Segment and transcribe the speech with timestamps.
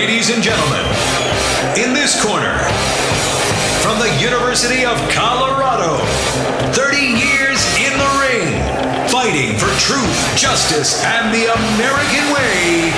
[0.00, 0.80] Ladies and gentlemen,
[1.76, 2.56] in this corner,
[3.84, 6.02] from the University of Colorado,
[6.72, 8.48] 30 years in the ring,
[9.10, 12.88] fighting for truth, justice, and the American way,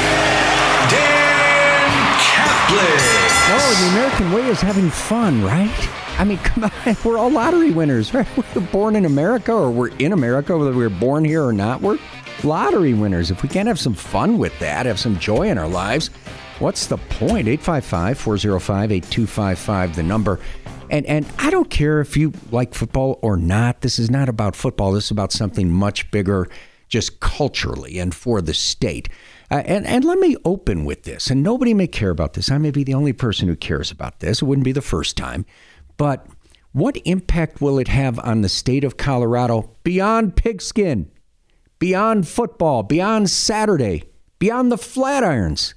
[0.89, 1.91] Dan
[2.23, 3.03] Caplis.
[3.51, 5.75] Oh, the American way is having fun, right?
[6.21, 8.29] I mean, come on, we're all lottery winners, right?
[8.55, 11.81] We're born in America or we're in America, whether we're born here or not.
[11.81, 11.99] We're
[12.45, 13.33] lottery winners.
[13.33, 16.11] If we can't have some fun with that, have some joy in our lives,
[16.63, 17.49] what's the point?
[17.49, 20.39] 855 405 8255, the number.
[20.91, 23.81] And, and I don't care if you like football or not.
[23.81, 24.93] This is not about football.
[24.93, 26.49] This is about something much bigger,
[26.89, 29.09] just culturally and for the state.
[29.51, 31.31] Uh, and, and let me open with this.
[31.31, 32.51] And nobody may care about this.
[32.51, 34.41] I may be the only person who cares about this.
[34.41, 35.45] It wouldn't be the first time.
[35.97, 36.27] But
[36.71, 41.11] what impact will it have on the state of Colorado beyond pigskin,
[41.81, 44.05] beyond football, beyond Saturday,
[44.39, 45.75] beyond the Flatirons?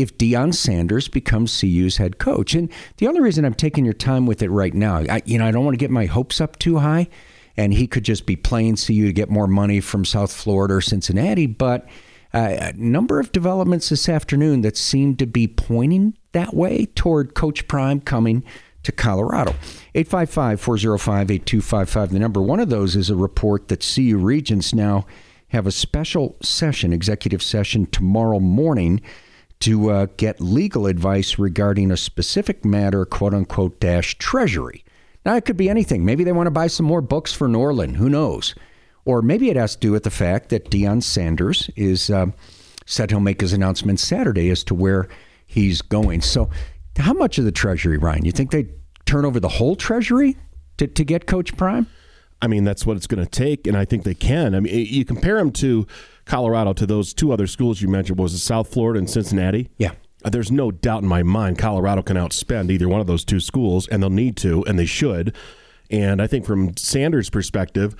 [0.00, 4.26] If Deion Sanders becomes CU's head coach, and the only reason I'm taking your time
[4.26, 6.58] with it right now, I, you know, I don't want to get my hopes up
[6.58, 7.08] too high,
[7.56, 10.80] and he could just be playing CU to get more money from South Florida or
[10.80, 11.46] Cincinnati.
[11.46, 11.86] But
[12.32, 17.34] uh, a number of developments this afternoon that seem to be pointing that way toward
[17.34, 18.44] Coach Prime coming
[18.82, 19.54] to Colorado.
[19.94, 22.40] 855 405 8255, the number.
[22.40, 25.06] One of those is a report that CU Regents now
[25.48, 29.00] have a special session, executive session, tomorrow morning
[29.60, 34.84] to uh, get legal advice regarding a specific matter, quote unquote, dash treasury.
[35.24, 36.04] Now, it could be anything.
[36.04, 37.96] Maybe they want to buy some more books for Norlin.
[37.96, 38.54] Who knows?
[39.04, 42.26] Or maybe it has to do with the fact that Deion Sanders is uh,
[42.86, 45.08] said he'll make his announcement Saturday as to where
[45.46, 46.22] he's going.
[46.22, 46.50] So,
[46.96, 48.24] how much of the treasury, Ryan?
[48.24, 48.68] You think they
[49.04, 50.36] turn over the whole treasury
[50.78, 51.86] to, to get Coach Prime?
[52.42, 54.54] I mean, that's what it's going to take, and I think they can.
[54.54, 55.86] I mean, you compare them to
[56.24, 58.18] Colorado to those two other schools you mentioned.
[58.18, 59.68] Was it South Florida and Cincinnati?
[59.78, 59.92] Yeah.
[60.24, 63.40] Uh, There's no doubt in my mind Colorado can outspend either one of those two
[63.40, 65.34] schools, and they'll need to, and they should.
[65.90, 67.94] And I think from Sanders' perspective,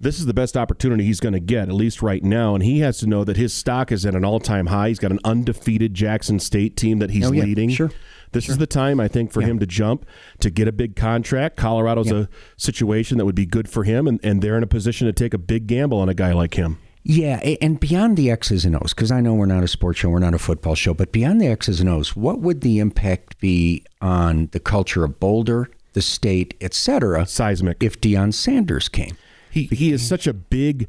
[0.00, 2.54] this is the best opportunity he's going to get, at least right now.
[2.54, 4.88] And he has to know that his stock is at an all time high.
[4.88, 7.70] He's got an undefeated Jackson State team that he's Oh, yeah, leading.
[7.70, 7.90] sure.
[8.32, 10.06] This is the time, I think, for him to jump,
[10.40, 11.56] to get a big contract.
[11.56, 15.06] Colorado's a situation that would be good for him, and, and they're in a position
[15.06, 16.78] to take a big gamble on a guy like him.
[17.04, 20.08] Yeah, and beyond the X's and O's, because I know we're not a sports show,
[20.08, 23.40] we're not a football show, but beyond the X's and O's, what would the impact
[23.40, 27.82] be on the culture of Boulder, the state, et cetera, Seismic.
[27.82, 29.16] if Deion Sanders came?
[29.50, 30.88] He he is such a big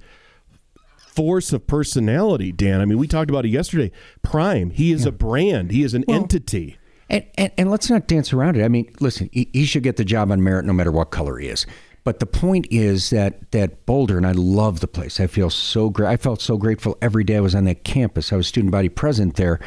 [0.95, 2.79] force of personality, Dan.
[2.79, 3.91] I mean, we talked about it yesterday.
[4.21, 4.69] Prime.
[4.69, 5.71] He is a brand.
[5.71, 6.77] He is an entity.
[7.09, 8.63] And, and and let's not dance around it.
[8.63, 11.37] I mean, listen, he, he should get the job on merit no matter what color
[11.37, 11.65] he is.
[12.05, 15.19] But the point is that that Boulder, and I love the place.
[15.19, 16.09] I feel so great.
[16.09, 18.33] I felt so grateful every day I was on that campus.
[18.33, 19.59] I was student body president there,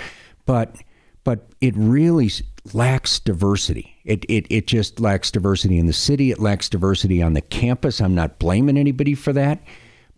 [0.44, 0.76] but
[1.24, 2.30] but it really
[2.72, 3.96] lacks diversity.
[4.04, 6.30] It, it it just lacks diversity in the city.
[6.30, 8.00] It lacks diversity on the campus.
[8.00, 9.62] I'm not blaming anybody for that,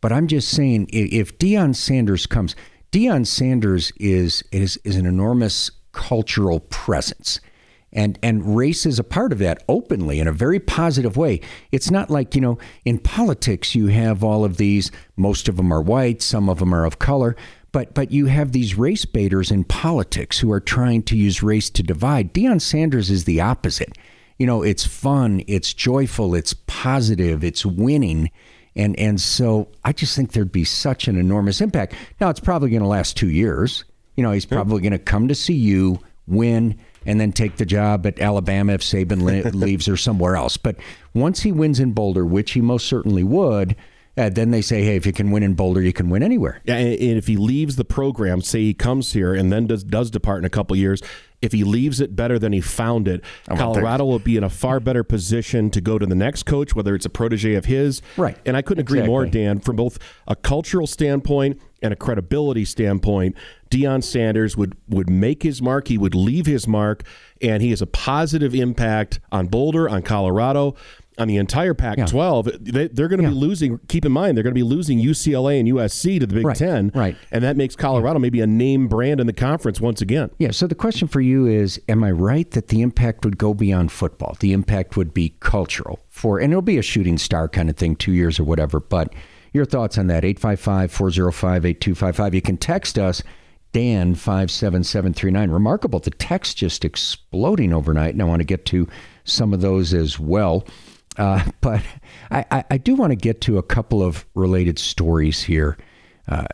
[0.01, 2.57] but I'm just saying i- if Deion Sanders comes,
[2.91, 7.41] Deion Sanders is is is an enormous cultural presence.
[7.93, 11.41] And and race is a part of that openly in a very positive way.
[11.73, 15.73] It's not like, you know, in politics you have all of these, most of them
[15.73, 17.35] are white, some of them are of color,
[17.73, 21.71] but but you have these race baiters in politics who are trying to use race
[21.71, 22.35] to divide.
[22.35, 23.97] Deion Sanders is the opposite.
[24.39, 28.31] You know, it's fun, it's joyful, it's positive, it's winning.
[28.77, 31.95] And and so I just think there'd be such an enormous impact.
[32.21, 33.85] Now it's probably going to last 2 years.
[34.19, 36.77] You know, he's probably going to come to CU, win,
[37.07, 39.23] and then take the job at Alabama if Saban
[39.55, 40.57] leaves or somewhere else.
[40.57, 40.75] But
[41.15, 43.77] once he wins in Boulder, which he most certainly would,
[44.17, 46.61] uh, then they say, hey, if you can win in Boulder, you can win anywhere.
[46.65, 49.85] Yeah, and, and if he leaves the program, say he comes here and then does
[49.85, 51.01] does depart in a couple years,
[51.41, 54.81] if he leaves it better than he found it, Colorado will be in a far
[54.81, 58.03] better position to go to the next coach, whether it's a protege of his.
[58.17, 58.37] Right.
[58.45, 63.37] And I couldn't agree more, Dan, from both a cultural standpoint and a credibility standpoint.
[63.71, 65.89] Deion Sanders would would make his mark.
[65.89, 67.05] He would leave his mark,
[67.41, 70.75] and he has a positive impact on Boulder, on Colorado.
[71.19, 72.59] On the entire Pac-12.
[72.61, 73.31] They, they're going to Yeah.
[73.31, 73.79] be losing.
[73.89, 76.57] Keep in mind, they're going to be losing UCLA and USC to the Big Right,
[76.57, 77.17] Ten, right.
[77.33, 80.31] And that makes Colorado maybe a name brand in the conference once again.
[80.39, 80.51] Yeah.
[80.53, 83.91] So the question for you is Am I right that the impact would go beyond
[83.93, 84.37] football?
[84.41, 87.97] The impact would be cultural for, and it'll be a shooting star kind of thing,
[87.97, 88.81] two years or whatever.
[88.81, 89.13] But
[89.53, 90.25] your thoughts on that?
[90.25, 92.35] 855 405 8255.
[92.35, 93.23] You can text us,
[93.73, 95.51] Dan 57739.
[95.51, 95.99] Remarkable.
[96.01, 98.13] The text just exploding overnight.
[98.15, 98.89] And I want to get to
[99.25, 100.65] some of those as well.
[101.19, 101.83] Uh, but
[102.31, 105.77] I, I, I do want to get to a couple of related stories here.
[106.29, 106.47] Uh,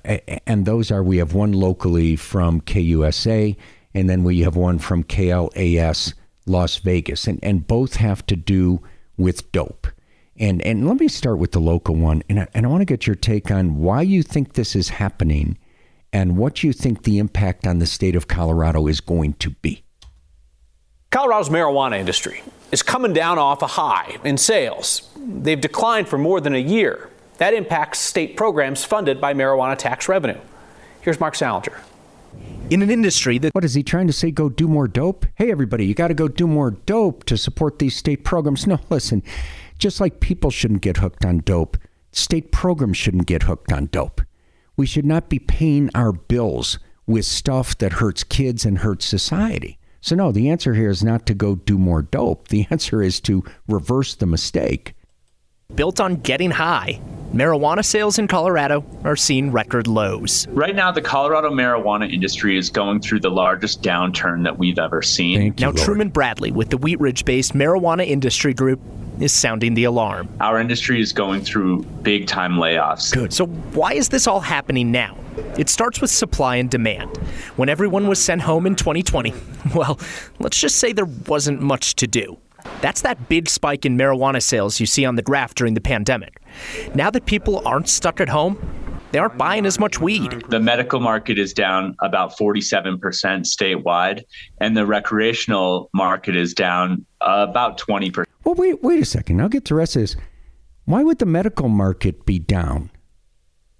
[0.46, 3.56] and those are we have one locally from KUSA,
[3.92, 6.14] and then we have one from KLAS
[6.46, 8.80] Las Vegas, and, and both have to do
[9.16, 9.88] with dope.
[10.36, 12.86] And and let me start with the local one, and I, and I want to
[12.86, 15.58] get your take on why you think this is happening,
[16.12, 19.84] and what you think the impact on the state of Colorado is going to be.
[21.10, 25.10] Colorado's marijuana industry is coming down off a high in sales.
[25.16, 27.10] They've declined for more than a year.
[27.38, 30.38] That impacts state programs funded by marijuana tax revenue.
[31.00, 31.78] Here's Marc Sallinger.
[32.70, 34.30] In an industry that What is he trying to say?
[34.30, 35.26] Go do more dope?
[35.34, 38.66] Hey, everybody, you got to go do more dope to support these state programs.
[38.66, 39.22] No, listen,
[39.78, 41.76] just like people shouldn't get hooked on dope,
[42.12, 44.22] state programs shouldn't get hooked on dope.
[44.76, 49.78] We should not be paying our bills with stuff that hurts kids and hurts society.
[50.04, 52.48] So, no, the answer here is not to go do more dope.
[52.48, 54.92] The answer is to reverse the mistake.
[55.74, 57.00] Built on getting high,
[57.32, 60.46] marijuana sales in Colorado are seeing record lows.
[60.48, 65.02] Right now, the Colorado marijuana industry is going through the largest downturn that we've ever
[65.02, 65.38] seen.
[65.38, 65.66] Thank you.
[65.66, 65.84] Now, Lord.
[65.84, 68.80] Truman Bradley with the Wheat Ridge based Marijuana Industry Group
[69.20, 70.28] is sounding the alarm.
[70.40, 73.12] Our industry is going through big time layoffs.
[73.12, 73.32] Good.
[73.32, 75.16] So, why is this all happening now?
[75.58, 77.16] It starts with supply and demand.
[77.56, 79.32] When everyone was sent home in 2020,
[79.74, 79.98] well,
[80.38, 82.38] let's just say there wasn't much to do.
[82.80, 86.42] That's that big spike in marijuana sales you see on the graph during the pandemic.
[86.94, 88.58] Now that people aren't stuck at home,
[89.14, 90.42] they aren't buying as much weed.
[90.48, 94.24] The medical market is down about 47% statewide,
[94.58, 98.24] and the recreational market is down uh, about 20%.
[98.42, 99.40] Well, wait, wait a second.
[99.40, 100.16] I'll get to the rest of this.
[100.84, 102.90] Why would the medical market be down?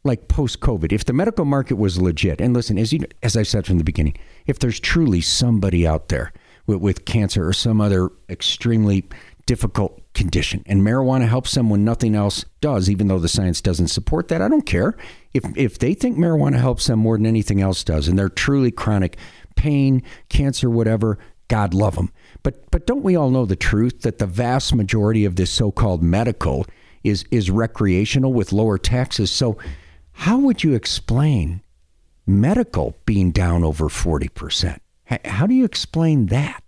[0.04, 3.42] Like post COVID, if the medical market was legit, and listen, as you as I
[3.42, 4.16] said from the beginning,
[4.46, 6.32] if there's truly somebody out there
[6.66, 9.04] with, with cancer or some other extremely
[9.46, 13.88] difficult condition, and marijuana helps them when nothing else does, even though the science doesn't
[13.88, 14.96] support that, I don't care.
[15.32, 18.70] If if they think marijuana helps them more than anything else does, and they're truly
[18.70, 19.16] chronic
[19.56, 21.18] pain, cancer, whatever,
[21.48, 22.10] God love them.
[22.42, 26.02] But but don't we all know the truth that the vast majority of this so-called
[26.02, 26.66] medical
[27.02, 29.30] is is recreational with lower taxes?
[29.30, 29.58] So
[30.12, 31.60] how would you explain
[32.26, 34.78] medical being down over 40%?
[35.06, 36.63] How do you explain that?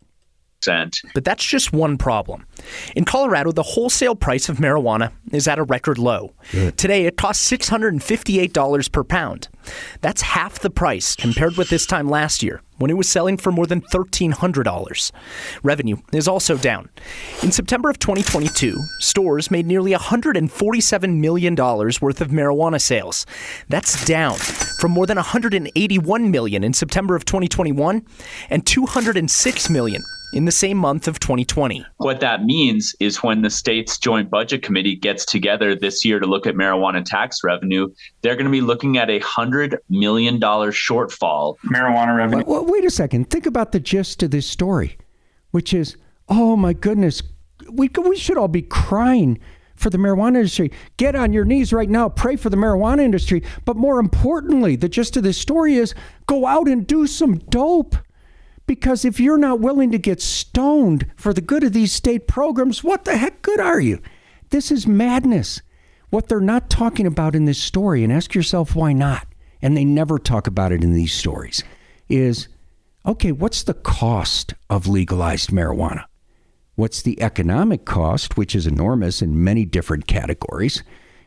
[1.15, 2.47] But that's just one problem.
[2.95, 6.35] In Colorado, the wholesale price of marijuana is at a record low.
[6.77, 9.49] Today, it costs $658 per pound.
[10.01, 13.51] That's half the price compared with this time last year when it was selling for
[13.51, 15.13] more than $1,300.
[15.63, 16.89] Revenue is also down.
[17.43, 23.27] In September of 2022, stores made nearly $147 million worth of marijuana sales.
[23.69, 28.05] That's down from more than 181 million in September of 2021
[28.51, 30.03] and $206 million
[30.33, 31.85] in the same month of 2020.
[31.99, 36.27] What that means is when the state's joint budget committee gets together this year to
[36.27, 37.89] look at marijuana tax revenue,
[38.23, 41.57] they're going to be looking at a $100 million shortfall.
[41.67, 42.45] Marijuana revenue.
[42.47, 43.31] Well, wait a second.
[43.31, 44.99] Think about the gist of this story,
[45.53, 45.97] which is,
[46.29, 47.23] oh my goodness,
[47.71, 49.39] we we should all be crying
[49.77, 50.73] for the marijuana industry.
[50.97, 53.43] Get on your knees right now, pray for the marijuana industry.
[53.65, 55.95] But more importantly, the gist of this story is
[56.27, 57.97] go out and do some dope.
[58.67, 62.83] Because if you're not willing to get stoned for the good of these state programs,
[62.83, 64.01] what the heck good are you?
[64.51, 65.63] This is madness.
[66.11, 69.27] What they're not talking about in this story, and ask yourself why not,
[69.61, 71.65] and they never talk about it in these stories,
[72.09, 72.49] is
[73.05, 76.05] okay, what's the cost of legalized marijuana?
[76.75, 80.83] What's the economic cost, which is enormous in many different categories?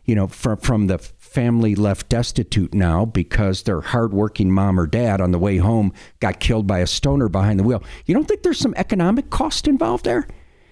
[0.05, 0.97] You know, from from the
[1.29, 6.39] family left destitute now because their hardworking mom or dad on the way home got
[6.39, 7.83] killed by a stoner behind the wheel.
[8.05, 10.27] You don't think there's some economic cost involved there?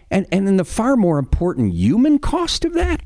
[0.10, 3.04] And and then the far more important human cost of that?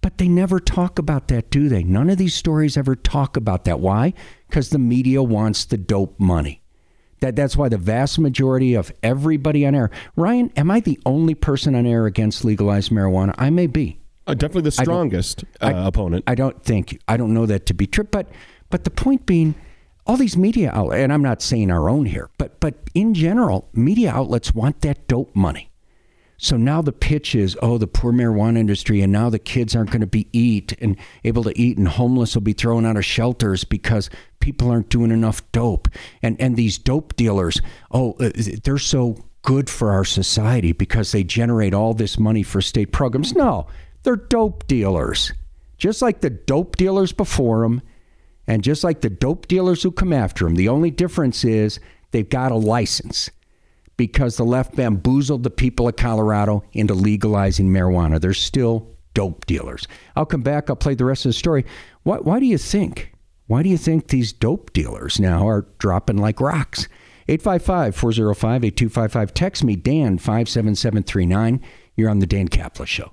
[0.00, 1.82] But they never talk about that, do they?
[1.82, 3.80] None of these stories ever talk about that.
[3.80, 4.14] Why?
[4.48, 6.62] Because the media wants the dope money.
[7.20, 9.90] That that's why the vast majority of everybody on air.
[10.14, 13.34] Ryan, am I the only person on air against legalized marijuana?
[13.36, 13.98] I may be.
[14.28, 16.24] Uh, definitely the I strongest uh, I- opponent.
[16.26, 17.00] I don't think.
[17.08, 18.28] I don't know that to be true, but
[18.70, 19.54] but the point being,
[20.06, 23.68] all these media outlets, and I'm not saying our own here, but but in general,
[23.72, 25.70] media outlets want that dope money.
[26.40, 29.90] So now the pitch is, oh, the poor marijuana industry, and now the kids aren't
[29.90, 33.04] going to be eat and able to eat, and homeless will be thrown out of
[33.04, 34.08] shelters because
[34.38, 35.88] people aren't doing enough dope.
[36.22, 38.30] And and these dope dealers, oh, uh,
[38.62, 43.34] they're so good for our society because they generate all this money for state programs.
[43.34, 43.66] No,
[44.08, 45.34] they're dope dealers,
[45.76, 47.82] just like the dope dealers before them,
[48.46, 50.54] and just like the dope dealers who come after them.
[50.54, 51.78] The only difference is
[52.10, 53.28] they've got a license
[53.98, 58.18] because the left bamboozled the people of Colorado into legalizing marijuana.
[58.18, 59.86] They're still dope dealers.
[60.16, 60.70] I'll come back.
[60.70, 61.66] I'll play the rest of the story.
[62.04, 63.12] Why, why do you think?
[63.46, 66.88] Why do you think these dope dealers now are dropping like rocks?
[67.28, 69.34] 855 405 8255.
[69.34, 71.60] Text me, Dan 57739.
[71.94, 73.12] You're on the Dan Caplis Show.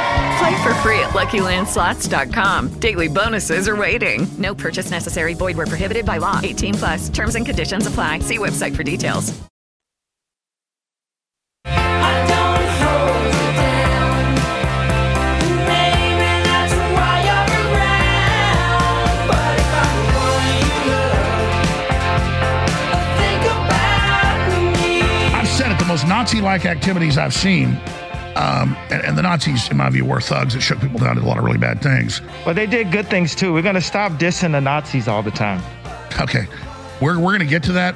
[0.39, 2.79] Play for free at LuckyLandSlots.com.
[2.79, 4.27] Daily bonuses are waiting.
[4.37, 5.33] No purchase necessary.
[5.33, 6.39] Void where prohibited by law.
[6.41, 7.09] 18 plus.
[7.09, 8.19] Terms and conditions apply.
[8.19, 9.39] See website for details.
[25.33, 27.77] I've said it, the most Nazi-like activities I've seen,
[28.35, 31.23] um, and, and the Nazis, in my view, were thugs that shook people down, did
[31.23, 32.21] a lot of really bad things.
[32.45, 33.53] But they did good things too.
[33.53, 35.61] We're going to stop dissing the Nazis all the time.
[36.19, 36.45] Okay,
[37.01, 37.95] we're, we're going to get to that.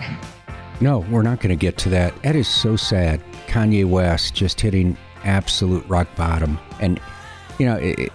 [0.81, 2.21] No, we're not going to get to that.
[2.23, 3.21] That is so sad.
[3.47, 6.59] Kanye West just hitting absolute rock bottom.
[6.81, 6.99] And,
[7.59, 8.11] you know, it, it-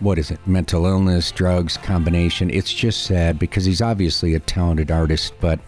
[0.00, 0.38] what is it?
[0.46, 2.50] Mental illness, drugs, combination.
[2.50, 5.58] It's just sad because he's obviously a talented artist, but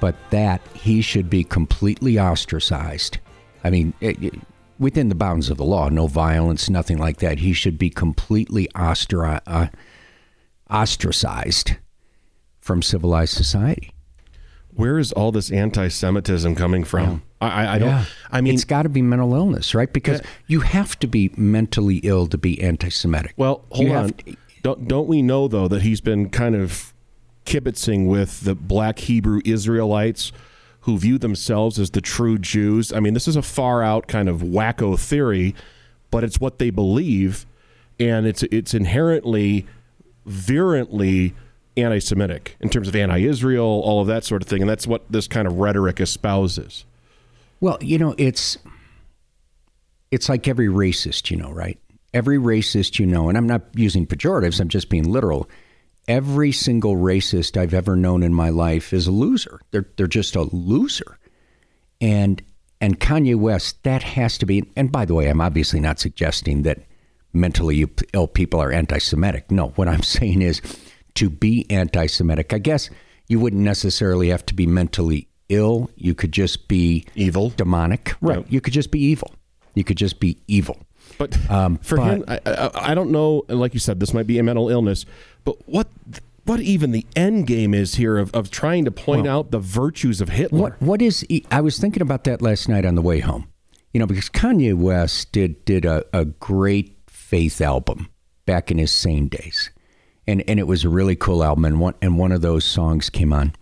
[0.00, 3.16] but that he should be completely ostracized.
[3.64, 4.34] I mean, it, it-
[4.78, 7.38] within the bounds of the law, no violence, nothing like that.
[7.38, 9.68] He should be completely ostra- uh,
[10.70, 11.76] ostracized
[12.60, 13.90] from civilized society.
[14.70, 17.22] Where is all this anti-Semitism coming from?
[17.40, 17.88] I, I, I don't.
[17.90, 18.04] Yeah.
[18.32, 19.92] I mean, it's got to be mental illness, right?
[19.92, 20.26] Because Yeah.
[20.48, 23.34] you have to be mentally ill to be anti-Semitic.
[23.36, 24.08] Well, hold You on.
[24.10, 26.94] to- don't don't we know though that he's been kind of
[27.44, 30.32] kibitzing with the black Hebrew Israelites
[30.84, 32.92] who view themselves as the true Jews?
[32.92, 35.54] I mean, this is a far out kind of wacko theory,
[36.10, 37.46] but it's what they believe,
[37.98, 39.66] and it's it's inherently
[40.26, 41.34] virulently
[41.76, 45.26] anti-Semitic in terms of anti-Israel, all of that sort of thing, and that's what this
[45.26, 46.84] kind of rhetoric espouses.
[47.60, 48.58] Well, you know, it's
[50.10, 51.78] it's like every racist, you know, right?
[52.12, 55.48] Every racist you know, and I'm not using pejoratives, I'm just being literal.
[56.06, 59.60] Every single racist I've ever known in my life is a loser.
[59.70, 61.18] They're they're just a loser.
[62.00, 62.42] And
[62.80, 66.62] and Kanye West, that has to be and by the way, I'm obviously not suggesting
[66.62, 66.80] that
[67.32, 69.50] mentally ill people are anti-Semitic.
[69.50, 70.60] No, what I'm saying is
[71.14, 72.90] to be anti-Semitic, I guess
[73.28, 75.90] you wouldn't necessarily have to be mentally ill.
[75.96, 78.14] You could just be evil, demonic.
[78.20, 78.44] Right.
[78.50, 79.34] You could just be evil.
[79.74, 80.78] You could just be evil.
[81.18, 83.44] But um, for but- him, I, I, I don't know.
[83.48, 85.06] Like you said, this might be a mental illness,
[85.44, 85.88] but what
[86.44, 90.20] what even the end game is here of, of trying to point out the virtues
[90.20, 90.60] of Hitler?
[90.60, 91.26] What what is?
[91.50, 93.48] I was thinking about that last night on the way home.
[93.92, 98.10] You know, because Kanye West did did a, a great faith album
[98.44, 99.70] back in his sane days,
[100.26, 101.64] and and it was a really cool album.
[101.64, 103.54] And one and one of those songs came on,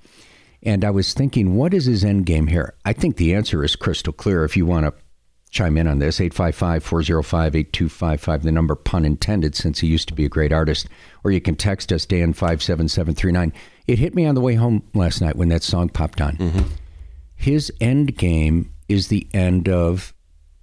[0.62, 2.75] and I was thinking, what is his end game here?
[2.85, 4.44] I think the answer is crystal clear.
[4.44, 4.94] If you want to
[5.52, 6.18] chime in on this.
[6.18, 10.88] 855-405-8255 the number pun intended since he used to be a great artist.
[11.23, 13.52] Or you can text us dan 57739
[13.87, 16.37] it hit me on the way home last night when that song popped on.
[16.37, 16.68] Mm-hmm.
[17.35, 20.14] His end game is the end of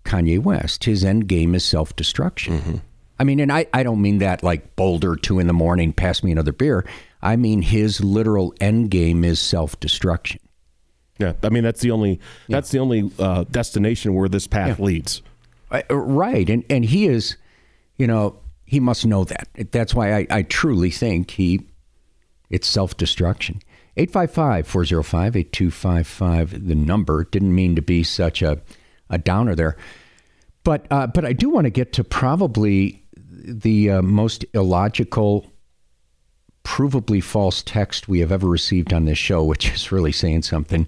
[0.05, 0.85] kanye west.
[0.85, 2.59] His end game is self-destruction.
[2.59, 2.75] Mm-hmm.
[3.19, 6.23] I mean and I, I don't mean that like boulder two in the morning pass
[6.23, 6.85] me another beer.
[7.21, 10.39] I mean his literal end game is self-destruction
[11.19, 15.21] Yeah, I mean that's the only that's the only uh, destination where this path leads.
[15.69, 17.35] Uh, right, and and he is,
[17.97, 19.49] you know, he must know that.
[19.71, 21.67] That's why I, I truly think he,
[22.49, 23.61] it's self destruction.
[23.97, 28.61] 855-405-8255, the number didn't mean to be such a,
[29.09, 29.75] a downer there,
[30.63, 35.48] but uh, but I do want to get to probably the uh, most illogical,
[36.63, 40.87] provably false text we have ever received on this show, which is really saying something.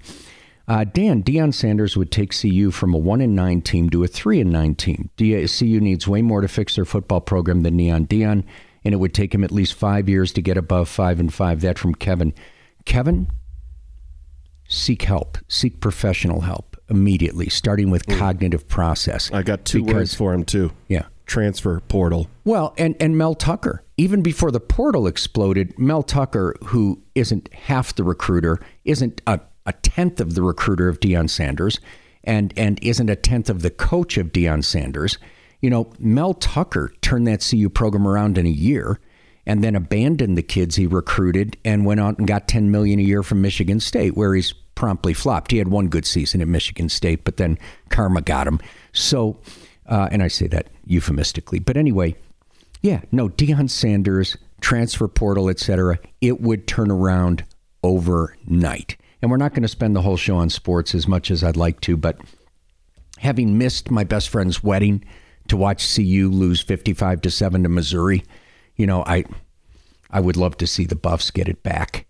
[0.67, 4.07] Uh, Dan, Deion Sanders would take CU from a one and nine team to a
[4.07, 5.09] three and nine team.
[5.17, 8.43] D- CU needs way more to fix their football program than Neon Deion,
[8.85, 11.61] and it would take him at least five years to get above five and five.
[11.61, 12.33] That from Kevin.
[12.85, 13.27] Kevin,
[14.67, 19.31] seek help, seek professional help immediately, starting with cognitive process.
[19.33, 20.71] I got two Because- words for him too.
[20.87, 21.05] Yeah.
[21.25, 22.27] Transfer portal.
[22.43, 27.93] Well, and, and Mel Tucker, even before the portal exploded, Mel Tucker, who isn't half
[27.93, 31.79] the recruiter, isn't a, a tenth of the recruiter of Deion Sanders,
[32.23, 35.19] and, and isn't a tenth of the coach of Deion Sanders.
[35.59, 38.99] You know, Mel Tucker turned that CU program around in a year
[39.45, 43.03] and then abandoned the kids he recruited and went out and got 10 million a
[43.03, 45.51] year from Michigan State, where he's promptly flopped.
[45.51, 48.61] He had one good season at Michigan State, but then karma got him.
[48.93, 49.37] So,
[49.85, 52.15] uh, and I say that euphemistically, but anyway,
[52.81, 55.99] yeah, no, Deion Sanders, transfer portal, etc.
[56.19, 57.45] It would turn around
[57.83, 58.97] overnight.
[59.21, 61.57] And we're not going to spend the whole show on sports as much as I'd
[61.57, 62.19] like to, but
[63.19, 65.05] having missed my best friend's wedding
[65.47, 68.23] to watch CU lose 55 to 7 to Missouri,
[68.75, 69.25] you know, I
[70.09, 72.05] I would love to see the Buffs get it back.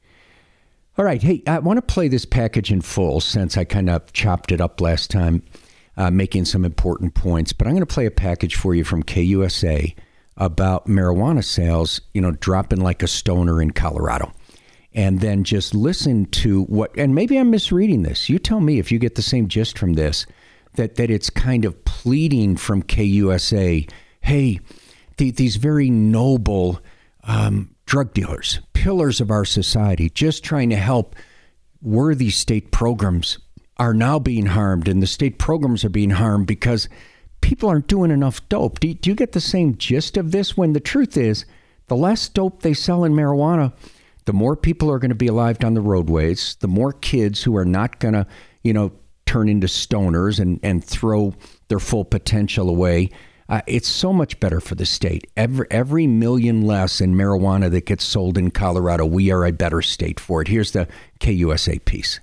[0.98, 4.12] All right, hey, I want to play this package in full since I kind of
[4.14, 5.44] chopped it up last time,
[5.98, 7.54] uh, making some important points.
[7.54, 9.96] But I'm going to play a package for you from KUSA
[10.42, 14.34] about marijuana sales, you know, dropping like a stoner in Colorado.
[14.92, 18.28] And then just listen to what, and maybe I'm misreading this.
[18.28, 20.26] You tell me if you get the same gist from this,
[20.74, 23.90] that, that it's kind of pleading from KUSA,
[24.22, 24.60] hey,
[25.18, 26.82] the, these very noble
[27.24, 31.16] um, drug dealers, pillars of our society, just trying to help
[31.84, 33.38] worthy state programs
[33.78, 36.90] are now being harmed, and the state programs are being harmed because
[37.42, 38.80] people aren't doing enough dope.
[38.80, 40.56] Do, do you get the same gist of this?
[40.56, 41.46] When the truth is,
[41.88, 43.74] the less dope they sell in marijuana,
[44.26, 47.56] the more people are going to be alive down the roadways, the more kids who
[47.56, 48.26] are not going to,
[48.64, 48.92] you know,
[49.26, 51.34] turn into stoners and, and throw
[51.68, 53.10] their full potential away.
[53.50, 55.30] Uh, it's so much better for the state.
[55.36, 59.82] Every, every million less in marijuana that gets sold in Colorado, we are a better
[59.82, 60.48] state for it.
[60.48, 60.88] Here's the
[61.20, 62.20] KUSA piece.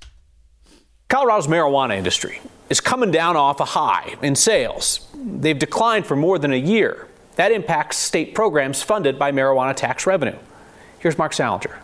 [1.09, 5.09] Colorado's marijuana industry is coming down off a high in sales.
[5.15, 7.07] They've declined for more than a year.
[7.37, 10.37] That impacts state programs funded by marijuana tax revenue.
[10.99, 11.77] Here's Marc Sallinger.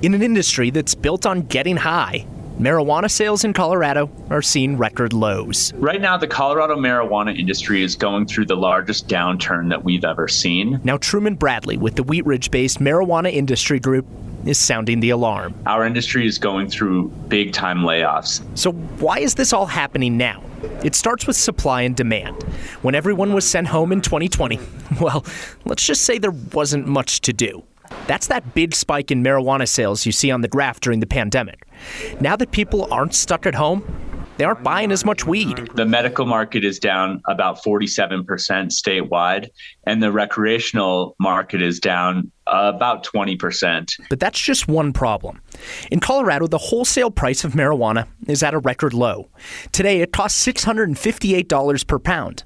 [0.00, 2.26] In an industry that's built on getting high,
[2.58, 5.72] marijuana sales in Colorado are seeing record lows.
[5.74, 10.26] Right now, the Colorado marijuana industry is going through the largest downturn that we've ever
[10.26, 10.80] seen.
[10.82, 14.06] Now, Truman Bradley with the Wheat Ridge based Marijuana Industry Group
[14.44, 15.54] is sounding the alarm.
[15.66, 18.42] Our industry is going through big time layoffs.
[18.58, 20.42] So, why is this all happening now?
[20.84, 22.42] It starts with supply and demand.
[22.82, 24.58] When everyone was sent home in 2020,
[25.00, 25.24] well,
[25.64, 27.62] let's just say there wasn't much to do.
[28.06, 31.66] That's that big spike in marijuana sales you see on the graph during the pandemic.
[32.20, 33.84] Now that people aren't stuck at home,
[34.38, 35.68] they aren't buying as much weed.
[35.74, 39.48] The medical market is down about 47% statewide,
[39.86, 44.00] and the recreational market is down about 20%.
[44.08, 45.40] But that's just one problem.
[45.90, 49.28] In Colorado, the wholesale price of marijuana is at a record low.
[49.70, 52.44] Today, it costs $658 per pound.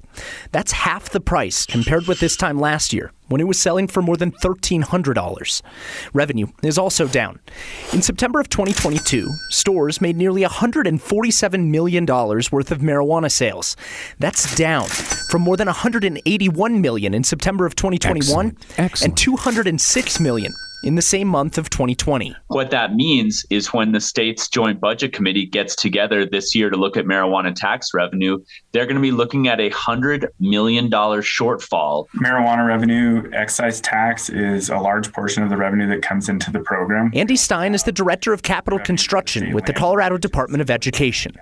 [0.51, 4.01] That's half the price compared with this time last year when it was selling for
[4.01, 5.61] more than $1,300.
[6.13, 7.39] Revenue is also down.
[7.93, 13.75] In September of 2022, stores made nearly $147 million worth of marijuana sales.
[14.19, 14.85] That's down
[15.29, 18.79] from more than 181 million in September of 2021 Excellent.
[18.79, 19.09] Excellent.
[19.09, 19.17] and
[19.87, 20.53] $206 million
[20.87, 22.33] in the same month of 2020.
[22.47, 26.77] What that means is when the state's joint budget committee gets together this year to
[26.77, 28.39] look at marijuana tax revenue,
[28.71, 32.05] they're going to be looking at a $100 million shortfall.
[32.15, 36.61] Marijuana revenue, excise tax is a large portion of the revenue that comes into the
[36.61, 37.11] program.
[37.13, 41.35] Andy Stein is the Director of Capital Construction with the Colorado Department of Education.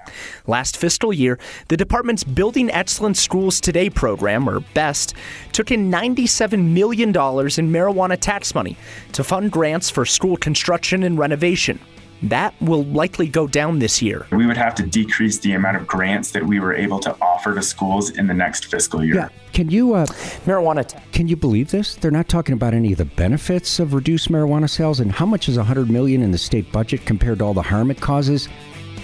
[0.48, 5.14] Last fiscal year, the department's Building Excellence Schools Today program, or BEST,
[5.52, 8.76] took in $97 million in marijuana tax money
[9.12, 11.80] to fund grants for school construction and renovation.
[12.24, 14.26] That will likely go down this year.
[14.32, 17.54] We would have to decrease the amount of grants that we were able to offer
[17.54, 19.16] to schools in the next fiscal year.
[19.16, 19.30] Yeah.
[19.54, 20.06] Can you uh,
[20.46, 20.88] marijuana?
[20.88, 21.96] T- can you believe this?
[21.96, 25.50] They're not talking about any of the benefits of reduced marijuana sales, and how much
[25.50, 28.48] is 100 million in the state budget compared to all the harm it causes?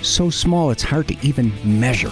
[0.01, 2.11] So small, it's hard to even measure.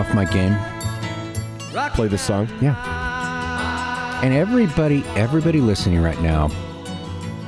[0.00, 0.56] Off my game?
[1.94, 2.48] Play this song.
[2.62, 4.20] Yeah.
[4.24, 6.50] And everybody, everybody listening right now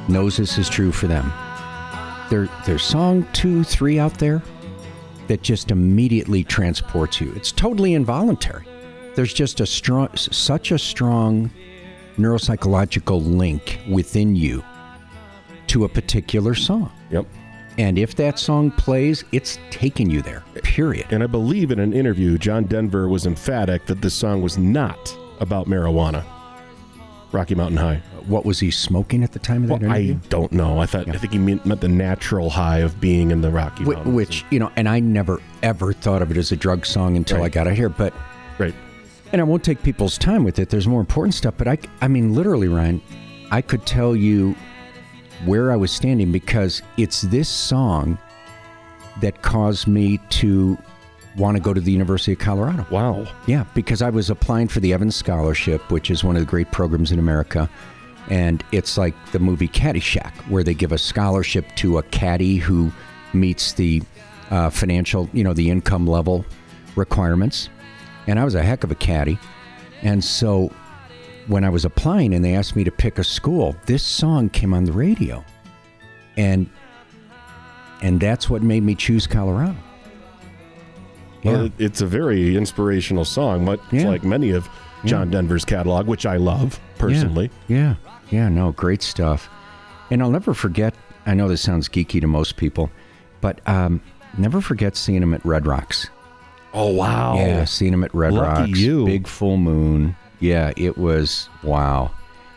[0.07, 1.33] knows this is true for them.
[2.29, 4.43] There, there's song two, three out there
[5.29, 7.33] that just immediately transports you.
[7.35, 8.67] It's totally involuntary.
[9.15, 11.51] There's just a strong, such a strong
[12.19, 14.63] neuropsychological link within you
[15.69, 16.93] to a particular song.
[17.11, 17.27] Yep.
[17.79, 20.45] And if that song plays, it's taking you there.
[20.63, 21.07] Period.
[21.11, 25.17] And I believe in an interview, John Denver was emphatic that this song was not
[25.41, 26.25] about marijuana.
[27.33, 28.03] Rocky Mountain High.
[28.27, 30.79] What was he smoking at the time of that Well, I don't know.
[30.79, 33.85] I thought I think he meant, meant the natural high of being in the Rocky
[33.85, 34.15] Wh- Mountains.
[34.15, 37.43] Which, you know, and I never ever thought of it as a drug song until
[37.43, 37.89] I got it here.
[37.89, 38.13] But
[38.59, 38.75] right.
[39.33, 40.69] and I won't take people's time with it.
[40.69, 41.55] There's more important stuff.
[41.57, 43.01] But I, I mean, literally, Ryan,
[43.51, 44.55] I could tell you
[45.45, 48.19] where I was standing because it's this song
[49.21, 50.79] that caused me to
[51.37, 52.87] want to go to the University of Colorado.
[52.91, 53.27] Wow.
[53.47, 56.71] Yeah, because I was applying for the Evans Scholarship, which is one of the great
[56.71, 57.69] programs in America.
[58.29, 62.93] And it's like the movie Caddyshack, where they give a scholarship to a caddy who
[63.33, 64.03] meets the
[64.51, 66.45] uh, financial, you know, the income level
[66.95, 67.69] requirements.
[68.27, 69.39] And I was a heck of a caddy.
[70.03, 70.71] And so
[71.49, 74.73] when I was applying and they asked me to pick a school, this song came
[74.75, 75.45] on the radio.
[76.37, 76.69] And
[78.03, 79.77] and that's what made me choose Colorado.
[81.45, 84.09] Well, it's a very inspirational song, much Yeah.
[84.09, 84.69] like many of
[85.05, 87.51] John Denver's catalog, which I love personally.
[87.69, 87.97] Yeah.
[88.31, 88.49] Yeah.
[88.49, 89.49] No, great stuff.
[90.11, 90.95] And I'll never forget,
[91.27, 92.91] I know this sounds geeky to most people,
[93.41, 94.01] but um,
[94.39, 96.09] never forget seeing him at Red Rocks.
[96.75, 97.35] Oh wow!
[97.35, 98.79] Yeah, seeing him at Red Lucky Rocks.
[98.79, 99.05] you.
[99.05, 100.17] Big full moon.
[100.43, 102.11] Yeah, it was wow.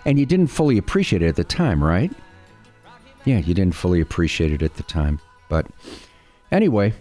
[0.06, 2.12] And you didn't fully appreciate it at the time, right?
[3.26, 5.20] Yeah, you didn't fully appreciate it at the time.
[5.50, 5.68] But
[6.52, 6.94] anyway,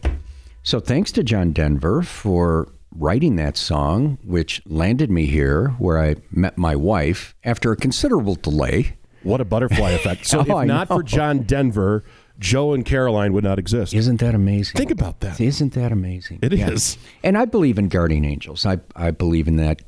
[0.63, 6.17] so thanks to John Denver for writing that song, which landed me here where I
[6.31, 8.97] met my wife after a considerable delay.
[9.23, 10.27] What a butterfly effect!
[10.27, 12.05] So, Oh, if not for John Denver,
[12.39, 13.95] Joe and Caroline would not exist.
[13.95, 14.77] Isn't that amazing?
[14.77, 15.41] Think about that.
[15.41, 16.41] Isn't that amazing?
[16.43, 16.61] It is.
[16.61, 16.99] is.
[17.23, 18.67] And I believe in guardian angels.
[18.67, 19.81] I, I believe in that,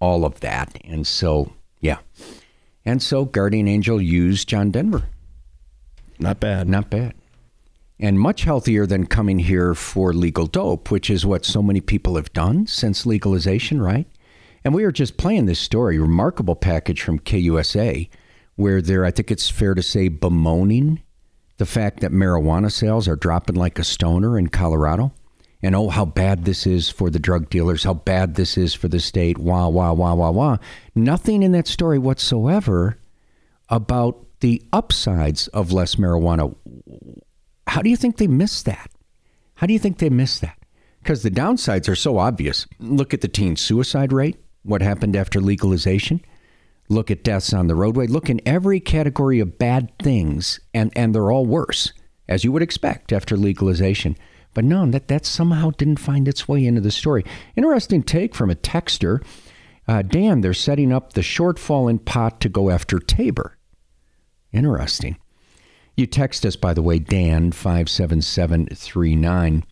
[0.00, 0.78] all of that.
[0.84, 1.98] And so, yeah.
[2.84, 5.04] And so Guardian Angel used John Denver.
[6.18, 6.68] Not bad.
[6.68, 7.14] Not bad.
[8.00, 12.16] And much healthier than coming here for legal dope, which is what so many people
[12.16, 14.06] have done since legalization, right?
[14.64, 18.08] And we were just playing this story, remarkable package from KUSA,
[18.56, 21.02] where they're, I think it's fair to say, bemoaning
[21.58, 25.12] the fact that marijuana sales are dropping like a stoner in Colorado.
[25.62, 28.86] And oh, how bad this is for the drug dealers, how bad this is for
[28.86, 30.56] the state, wah, wah, wah, wah, wah.
[30.94, 32.98] Nothing in that story whatsoever
[33.68, 36.54] about the upsides of less marijuana.
[37.66, 38.90] How do you think they missed that?
[39.54, 40.58] How do you think they missed that?
[41.02, 42.66] Because the downsides are so obvious.
[42.78, 46.20] Look at the teen suicide rate, what happened after legalization.
[46.88, 48.06] Look at deaths on the roadway.
[48.06, 51.92] Look in every category of bad things, and, and they're all worse,
[52.28, 54.16] as you would expect after legalization.
[54.54, 57.24] But no, that, that somehow didn't find its way into the story.
[57.56, 59.22] Interesting take from a texter.
[59.86, 63.56] Uh, Dan, they're setting up the shortfall in pot to go after Tabor.
[64.52, 65.16] Interesting.
[65.96, 69.64] You text us, by the way, Dan five seven seven three nine.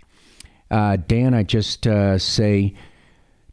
[0.71, 2.75] Uh, Dan, I just uh, say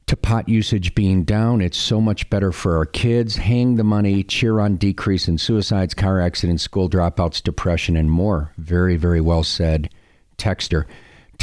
[0.08, 3.38] to pot usage being down, it's so much better for our kids.
[3.38, 8.52] Hang the money, cheer on decrease in suicides, car accidents, school dropouts, depression, and more.
[8.58, 9.90] Very, very well said,
[10.38, 10.86] Texter.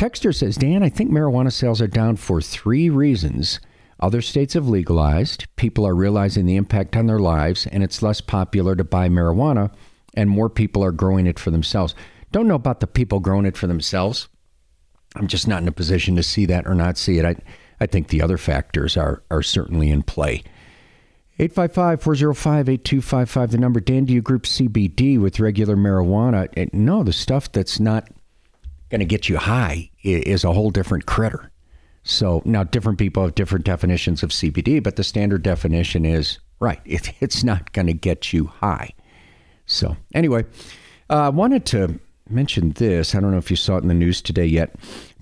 [0.00, 3.60] Texter says, Dan, I think marijuana sales are down for three reasons.
[4.00, 8.22] Other states have legalized, people are realizing the impact on their lives, and it's less
[8.22, 9.70] popular to buy marijuana,
[10.14, 11.94] and more people are growing it for themselves.
[12.32, 14.30] Don't know about the people growing it for themselves.
[15.16, 17.26] I'm just not in a position to see that or not see it.
[17.26, 17.36] I,
[17.78, 20.42] I think the other factors are, are certainly in play.
[21.38, 23.80] 855 405 8255, the number.
[23.80, 26.72] Dan, do you group CBD with regular marijuana?
[26.72, 28.08] No, the stuff that's not
[28.90, 31.50] going to get you high is a whole different critter.
[32.02, 36.80] So now different people have different definitions of CBD, but the standard definition is right,
[36.84, 38.90] it, it's not going to get you high.
[39.66, 40.44] So, anyway,
[41.08, 43.14] uh, I wanted to mention this.
[43.14, 44.74] I don't know if you saw it in the news today yet,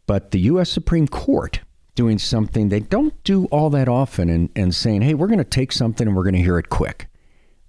[0.07, 0.71] but the U.S.
[0.71, 1.61] Supreme Court
[1.95, 5.45] doing something they don't do all that often and, and saying, hey, we're going to
[5.45, 7.09] take something and we're going to hear it quick.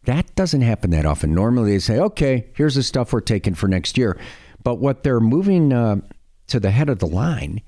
[0.05, 1.33] That doesn't happen that often.
[1.33, 4.17] Normally they say, okay, here's the stuff we're taking for next year.
[4.63, 6.01] But what they're moving uh,
[6.47, 7.61] to the head of the line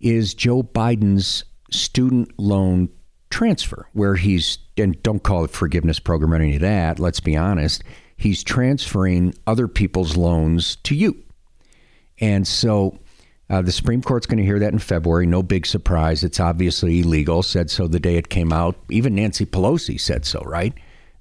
[0.00, 2.88] is Joe Biden's student loan
[3.30, 7.36] transfer, where he's, and don't call it forgiveness program or any of that, let's be
[7.36, 7.84] honest,
[8.16, 11.22] he's transferring other people's loans to you.
[12.18, 12.98] And so
[13.50, 15.26] Uh, the Supreme Court's going to hear that in February.
[15.26, 16.22] No big surprise.
[16.22, 17.42] It's obviously illegal.
[17.42, 18.76] Said so the day it came out.
[18.90, 20.72] Even Nancy Pelosi said so, right?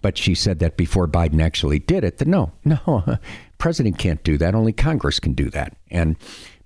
[0.01, 2.17] But she said that before Biden actually did it.
[2.17, 3.17] That no, no,
[3.57, 4.55] president can't do that.
[4.55, 5.75] Only Congress can do that.
[5.91, 6.15] And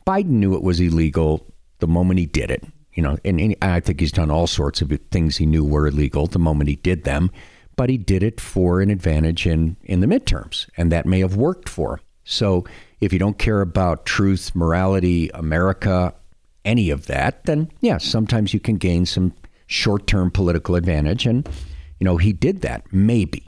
[0.05, 1.45] Biden knew it was illegal
[1.79, 2.63] the moment he did it.
[2.93, 5.87] You know, and, and I think he's done all sorts of things he knew were
[5.87, 7.31] illegal the moment he did them.
[7.75, 11.35] But he did it for an advantage in in the midterms, and that may have
[11.35, 12.03] worked for him.
[12.23, 12.65] So
[13.01, 16.13] if you don't care about truth, morality, America,
[16.63, 19.33] any of that, then yeah, sometimes you can gain some
[19.67, 21.25] short term political advantage.
[21.25, 21.49] And,
[22.03, 22.83] you know, he did that.
[22.91, 23.47] Maybe.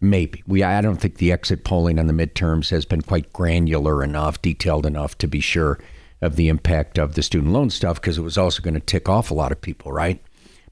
[0.00, 0.42] Maybe.
[0.46, 4.40] We I don't think the exit polling on the midterms has been quite granular enough,
[4.40, 5.78] detailed enough to be sure
[6.22, 9.10] of the impact of the student loan stuff because it was also going to tick
[9.10, 10.22] off a lot of people, right?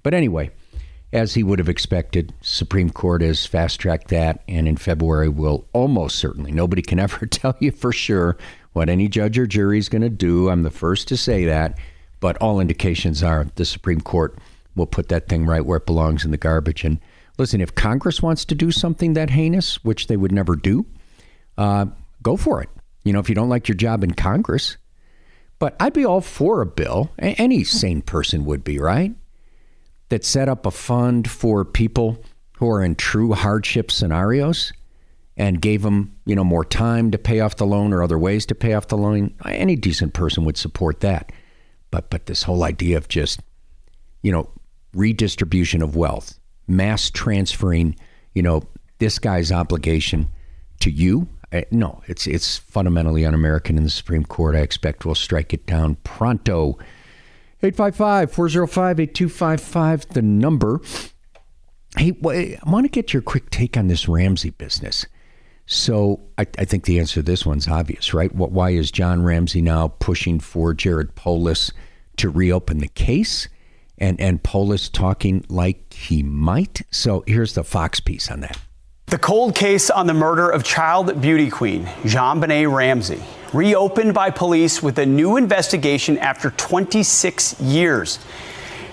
[0.03, 0.51] But anyway,
[1.13, 5.69] as he would have expected, Supreme Court has fast tracked that, and in February will
[5.75, 6.53] almost certainly.
[6.53, 8.39] Nobody can ever tell you for sure
[8.73, 10.49] what any judge or jury is going to do.
[10.49, 11.79] I'm the first to say that,
[12.21, 14.39] but all indications are the Supreme Court
[14.75, 16.85] will put that thing right where it belongs in the garbage.
[16.85, 17.01] And
[17.39, 20.87] listen, if Congress wants to do something that heinous, which they would never do,
[21.59, 21.87] uh,
[22.23, 22.69] go for it.
[23.05, 24.77] You know, if you don't like your job in Congress,
[25.59, 27.13] but I'd be all for a bill.
[27.19, 29.15] Any sane person would be, right?
[30.09, 32.23] that set up a fund for people
[32.59, 34.73] who are in true hardship scenarios
[35.37, 38.47] and gave them, you know, more time to pay off the loan or other ways
[38.47, 41.33] to pay off the loan, any decent person would support that.
[41.91, 43.41] But but this whole idea of just,
[44.23, 44.49] you know,
[44.95, 47.97] redistribution of wealth, mass transferring,
[48.35, 48.63] you know,
[48.99, 50.29] this guy's obligation
[50.81, 55.15] to you, uh, no, it's it's fundamentally un-American, and the Supreme Court, I expect, we'll
[55.15, 56.79] strike it down pronto.
[57.63, 60.81] 855 405 8255, the number.
[61.97, 65.07] Hey, I want to get your quick take on this Ramsey business.
[65.67, 68.35] So I, I, think the answer to this one's obvious, right?
[68.35, 71.73] What, why is John Ramsey now pushing for Jared Polis
[72.17, 73.49] to reopen the case?
[73.99, 76.83] And, and Polis talking like he might?
[76.91, 78.59] So here's the Fox piece on that.
[79.07, 84.83] The cold case on the murder of child beauty queen JonBenét Ramsey reopened by police
[84.83, 88.19] with a new investigation after 26 years.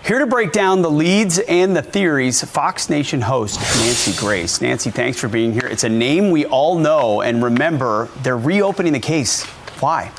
[0.06, 4.62] Here to break down the leads and the theories, Fox Nation host Nancy Grace.
[4.62, 5.68] Nancy, thanks for being here.
[5.68, 8.10] It's a name we all know and remember.
[8.24, 9.44] They're reopening the case.
[9.80, 10.12] Why?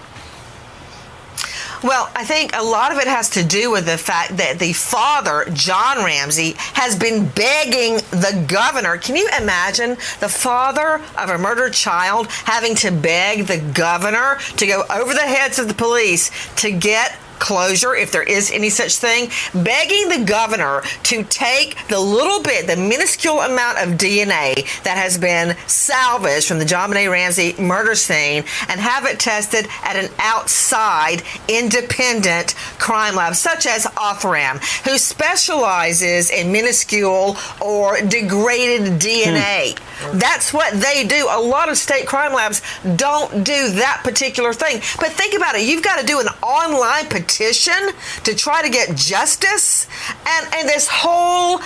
[1.83, 4.73] Well, I think a lot of it has to do with the fact that the
[4.73, 8.99] father, John Ramsey, has been begging the governor.
[8.99, 14.67] Can you imagine the father of a murdered child having to beg the governor to
[14.67, 18.97] go over the heads of the police to get closure, if there is any such
[18.97, 24.97] thing, begging the governor to take the little bit, the minuscule amount of DNA that
[24.97, 30.09] has been salvaged from the JonBenét Ramsey murder scene and have it tested at an
[30.21, 39.77] outside independent crime lab, such as Othram, who specializes in minuscule or degraded DNA.
[39.77, 39.92] Hmm.
[40.13, 41.27] That's what they do.
[41.31, 42.63] A lot of state crime labs
[42.97, 44.79] don't do that particular thing.
[44.99, 45.63] But think about it.
[45.63, 47.91] You've got to do an online petition
[48.25, 49.87] to try to get justice
[50.27, 51.61] and, and this whole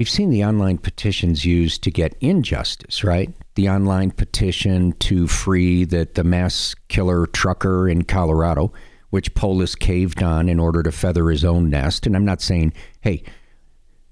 [0.00, 3.34] We've seen the online petitions used to get injustice, right?
[3.54, 8.72] The online petition to free the, the mass killer trucker in Colorado,
[9.10, 12.06] which Polis caved on in order to feather his own nest.
[12.06, 13.22] And I'm not saying, hey,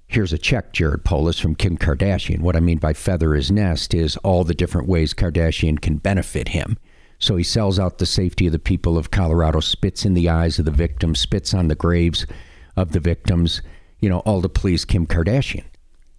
[0.09, 2.39] here's a check, Jared Polis from Kim Kardashian.
[2.41, 6.49] What I mean by feather his nest is all the different ways Kardashian can benefit
[6.49, 6.77] him.
[7.19, 10.57] So he sells out the safety of the people of Colorado, spits in the eyes
[10.57, 12.25] of the victims, spits on the graves
[12.75, 13.61] of the victims,
[13.99, 15.65] you know, all to please Kim Kardashian,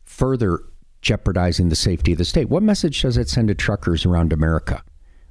[0.05, 0.61] further
[1.03, 2.49] jeopardizing the safety of the state.
[2.49, 4.85] What message does it send to truckers around America?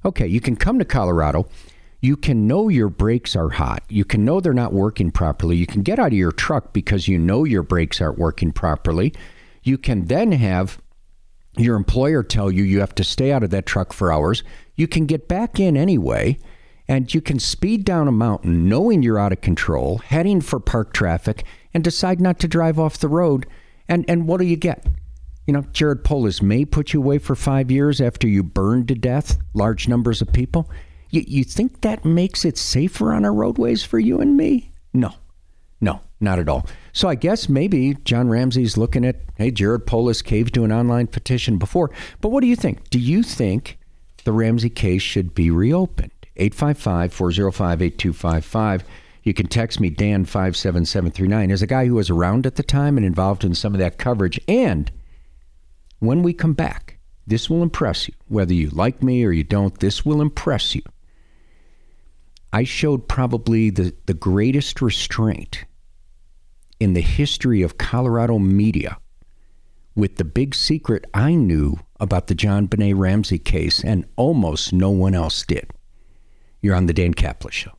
[0.03, 1.47] Okay, you can come to Colorado.
[2.01, 3.83] You can know your brakes are hot.
[3.89, 5.57] You can know they're not working properly.
[5.57, 9.13] You can get out of your truck because you know your brakes aren't working properly.
[9.63, 10.81] You can then have
[11.57, 14.43] your employer tell you you have to stay out of that truck for hours.
[14.75, 16.37] You can get back in anyway,
[16.87, 20.93] and you can speed down a mountain knowing you're out of control, heading for park
[20.93, 23.45] traffic, and decide not to drive off the road.
[23.89, 24.85] And, and what do you get?
[25.45, 28.95] You know, Jared Polis may put you away for five years after you burn to
[28.95, 30.69] death large numbers of people.
[31.09, 34.71] You, you think that makes it safer on our roadways for you and me?
[34.93, 35.13] No,
[35.81, 36.67] no, not at all.
[36.93, 41.07] So I guess maybe John Ramsey's looking at, hey, Jared Polis caved to an online
[41.07, 41.91] petition before.
[42.21, 42.89] But what do you think?
[42.89, 43.79] Do you think
[44.23, 46.11] the Ramsey case should be reopened.
[46.35, 48.83] 855 405 8255.
[49.23, 51.51] You can text me, Dan 57739.
[51.51, 53.97] As a guy who was around at the time and involved in some of that
[53.97, 54.39] coverage.
[54.47, 54.91] And
[55.99, 58.13] when we come back, this will impress you.
[58.27, 60.83] Whether you like me or you don't, this will impress you.
[62.51, 65.65] I showed probably the, the greatest restraint
[66.79, 68.97] in the history of Colorado media
[69.95, 75.13] with the big secret I knew about the JonBenét Ramsey case, and almost no one
[75.13, 75.71] else did.
[76.61, 77.78] You're on the Dan Caplis Show.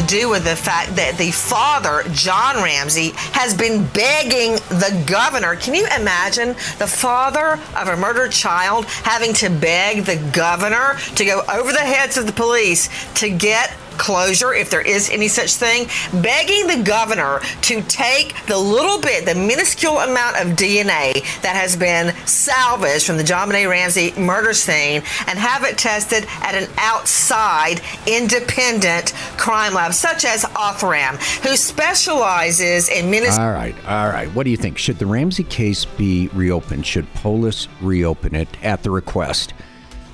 [0.00, 5.56] To do with the fact that the father, John Ramsey, has been begging the governor.
[5.56, 11.24] Can you imagine the father of a murdered child having to beg the governor to
[11.24, 15.54] go over the heads of the police to get closure, if there is any such
[15.54, 15.86] thing,
[16.22, 21.76] begging the governor to take the little bit, the minuscule amount of DNA that has
[21.76, 27.82] been salvaged from the JonBenét Ramsey murder scene and have it tested at an outside
[28.06, 33.46] independent crime lab, such as Othram, who specializes in minuscule.
[33.46, 34.28] All right, all right.
[34.34, 34.78] What do you think?
[34.78, 36.86] Should the Ramsey case be reopened?
[36.86, 39.52] Should Polis reopen it at the request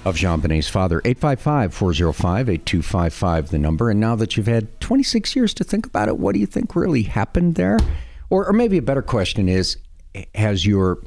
[0.07, 1.03] of JonBenét's father?
[1.05, 3.91] 855 405 8255, the number.
[3.91, 6.77] And now that you've had 26 years to think about it, what do you think
[6.77, 7.79] really happened there?
[8.31, 9.77] Or, or maybe a better question is
[10.37, 11.03] Has your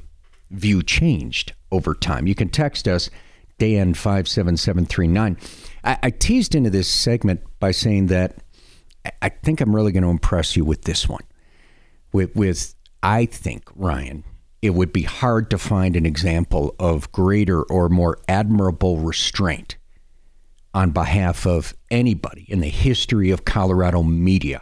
[0.51, 2.27] view changed over time?
[2.27, 3.09] You can text us,
[3.57, 5.37] Dan 57739.
[5.85, 8.35] I, I teased into this segment by saying that
[9.21, 11.23] I- think I'm really going to impress you with this one.
[12.11, 14.25] With, with I think, Ryan,
[14.61, 19.77] it would be hard to find an example of greater or more admirable restraint
[20.73, 24.61] on behalf of anybody in the history of Colorado media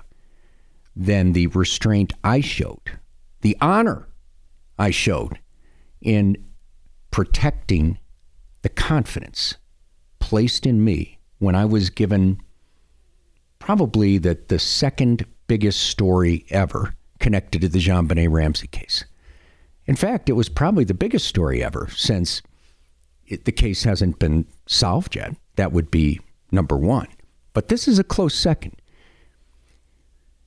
[0.96, 3.00] than the restraint I showed,
[3.42, 4.08] the honor
[4.80, 5.40] I showed
[6.02, 6.38] in
[7.12, 7.98] protecting
[8.62, 9.56] the confidence
[10.20, 12.42] placed in me when I was given
[13.60, 19.06] probably the, the second biggest story ever connected to the JonBenét Ramsey case.
[19.88, 22.42] In fact, it was probably the biggest story ever since
[23.26, 25.36] it, the case hasn't been solved yet.
[25.56, 26.20] That would be
[26.52, 27.08] number one.
[27.54, 28.76] But this is a close second.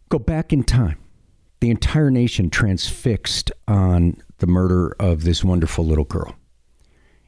[0.09, 0.99] Go back in time.
[1.61, 6.37] The entire nation transfixed on the murder of this wonderful little girl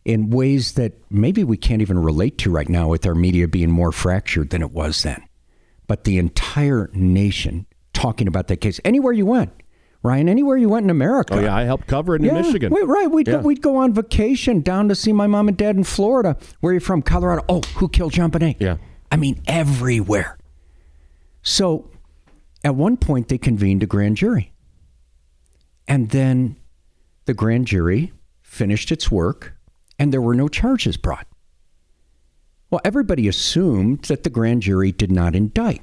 [0.04, 3.70] in ways that maybe we can't even relate to right now with our media being
[3.70, 5.22] more fractured than it was then.
[5.86, 8.80] But the entire nation talking about that case.
[8.84, 9.52] Anywhere you went,
[10.04, 11.34] Ryan, anywhere you went in America.
[11.34, 12.72] Oh yeah, I helped cover it in Yeah, Michigan.
[12.72, 13.08] Wait, right.
[13.10, 13.34] We'd, Yeah.
[13.34, 16.36] go, we'd go on vacation down to see my mom and dad in Florida.
[16.60, 17.02] Where are you from?
[17.02, 17.44] Colorado.
[17.48, 18.56] Oh, who killed JonBenét?
[18.58, 18.78] Yeah.
[19.12, 20.38] I mean, everywhere.
[21.42, 21.88] So
[22.64, 24.52] at one point, they convened a grand jury.
[25.86, 26.56] And then
[27.26, 29.54] the grand jury finished its work
[29.98, 31.26] and there were no charges brought.
[32.70, 35.82] Well, everybody assumed that the grand jury did not indict.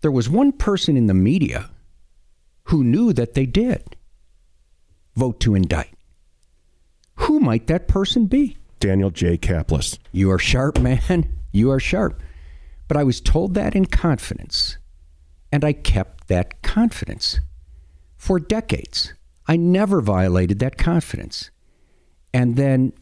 [0.00, 1.70] There was one person in the media
[2.66, 3.96] who knew that they did
[5.14, 5.94] vote to indict.
[7.16, 8.56] Who might that person be?
[8.80, 9.38] Daniel J.
[9.38, 9.98] Caplis.
[10.12, 11.32] You are sharp, man.
[11.52, 12.20] You are sharp.
[12.88, 14.78] But I was told that in confidence,
[15.50, 17.40] and I kept that confidence
[18.16, 19.14] for decades.
[19.46, 21.50] I never violated that confidence.
[22.34, 22.92] And then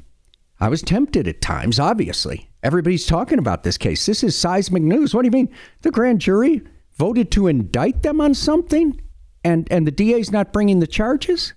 [0.61, 2.50] I was tempted at times, obviously.
[2.62, 4.07] Everybody's talking about this case.
[4.07, 5.14] This is seismic news.
[5.14, 5.55] What do you mean?
[5.83, 6.62] The grand jury
[6.96, 9.00] voted to indict them on something
[9.44, 11.54] and, and the DA's not bringing the charges?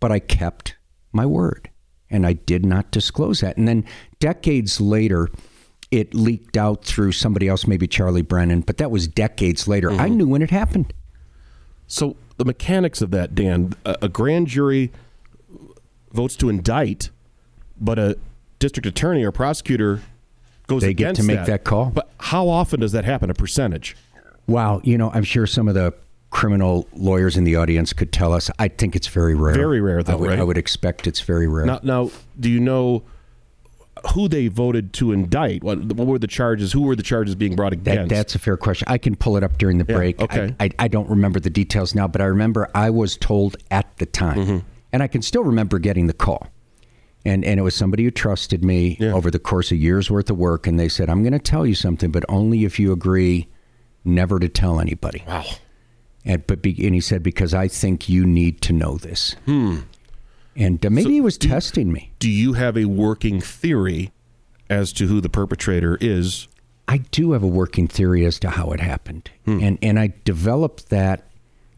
[0.00, 0.76] But I kept
[1.12, 1.70] my word
[2.10, 3.56] and I did not disclose that.
[3.56, 3.84] And then
[4.20, 5.28] decades later,
[5.90, 9.90] it leaked out through somebody else, maybe Charlie Brennan, but that was decades later.
[9.90, 10.16] I mm-hmm.
[10.16, 10.92] knew when it happened.
[11.86, 14.92] So the mechanics of that, Dan, a, a grand jury
[16.12, 17.10] votes to indict,
[17.80, 18.18] but a
[18.58, 20.00] district attorney or prosecutor
[20.66, 21.90] goes They get to make that call?
[21.90, 23.30] But how often does that happen?
[23.30, 23.96] A percentage?
[24.46, 25.94] Wow, you know, I'm sure some of the
[26.40, 28.50] criminal lawyers in the audience could tell us.
[28.58, 29.54] I think it's very rare.
[29.54, 30.38] Very rare, I though, would, right?
[30.38, 31.64] I would expect it's very rare.
[31.64, 33.04] Now, now, do you know
[34.12, 35.64] who they voted to indict?
[35.64, 36.72] What, what were the charges?
[36.72, 38.10] Who were the charges being brought That, against?
[38.10, 38.86] that's a fair question.
[38.90, 40.20] I can pull it up during the Yeah, break.
[40.20, 40.54] okay.
[40.60, 43.96] I, I, I don't remember the details now, but I remember I was told at
[43.96, 44.58] the time, Mm-hmm.
[44.92, 46.48] and I can still remember getting the call.
[47.24, 50.36] And, and it was somebody who trusted me over the course of years worth of
[50.36, 53.48] work, and they said, "I'm going to tell you something, but only if you agree
[54.04, 55.44] never to tell anybody." Wow.
[56.26, 59.36] And but be, and he said because I think you need to know this.
[59.46, 59.78] Hmm.
[60.56, 62.12] And uh, maybe he was testing me.
[62.18, 64.10] Do you have a working theory
[64.68, 66.48] as to who the perpetrator is?
[66.88, 69.60] I do have a working theory as to how it happened, Hmm.
[69.62, 71.22] and and I developed that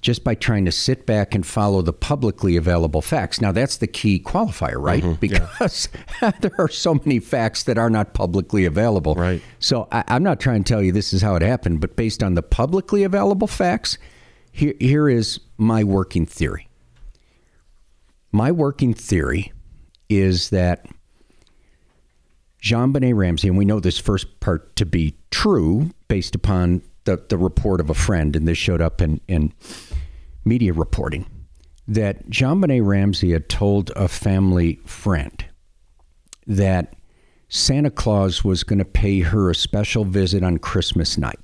[0.00, 3.40] just by trying to sit back and follow the publicly available facts.
[3.40, 5.02] Now, that's the key qualifier, right?
[5.02, 5.88] Mhm, because
[6.40, 9.14] there are so many facts that are not publicly available.
[9.16, 9.42] Right.
[9.58, 12.22] So I, I'm not trying to tell you this is how it happened, but based
[12.22, 13.98] on the publicly available facts,
[14.58, 16.68] here, here is my working theory.
[18.32, 19.52] My working theory
[20.08, 20.86] is that
[22.60, 27.38] JonBenét Ramsey, and we know this first part to be true based upon the, the
[27.38, 29.52] report of a friend, and this showed up in, in
[30.44, 31.26] media reporting,
[31.86, 35.44] that JonBenét Ramsey had told a family friend
[36.48, 36.94] that
[37.48, 41.38] Santa Claus was going to pay her a special visit on Christmas night.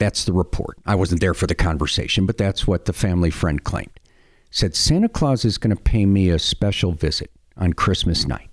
[0.00, 0.78] That's the report.
[0.86, 4.00] I wasn't there for the conversation, but that's what the family friend claimed.
[4.50, 8.48] Said Santa Claus is going to pay me a special visit on Christmas night.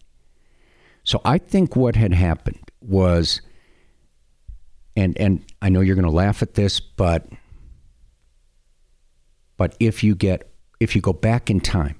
[1.06, 3.40] So I think what had happened was
[4.98, 7.26] and and I know you're going to laugh at this, but
[9.56, 11.96] but if you get if you go back in time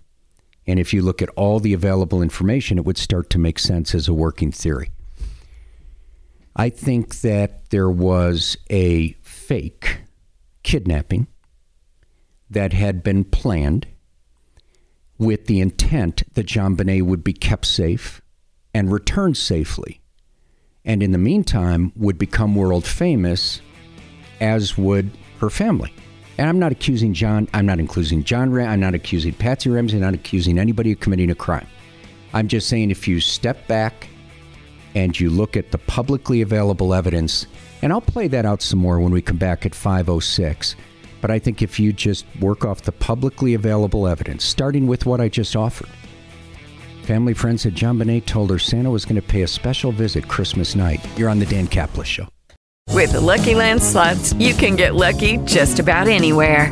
[0.68, 3.96] and if you look at all the available information, it would start to make sense
[3.96, 4.90] as a working theory.
[6.58, 9.16] I think that there was a
[9.48, 10.00] fake
[10.64, 11.26] kidnapping
[12.50, 13.88] that had been planned
[15.18, 18.22] with the intent that JonBenét would be kept safe
[18.74, 20.02] and returned safely.
[20.84, 23.62] And in the meantime, would become world famous,
[24.42, 25.94] as would her family.
[26.38, 29.96] And I'm not accusing John, I'm not accusing John Ram, I'm not accusing Patsy Ramsey,
[29.96, 31.68] I'm not accusing anybody of committing a crime.
[32.34, 34.10] I'm just saying if you step back
[34.94, 37.48] and you look at the publicly available evidence,
[37.82, 40.76] and I'll play that out some more when we come back at 506.
[41.22, 45.20] But I think if you just work off the publicly available evidence, starting with what
[45.20, 45.90] I just offered,
[47.04, 50.76] family friend said JonBenét told her Santa was going to pay a special visit Christmas
[50.76, 51.06] night.
[51.18, 52.28] You're on the Dan Caplis Show.
[52.94, 56.72] With the Lucky Land slots, you can get lucky just about anywhere.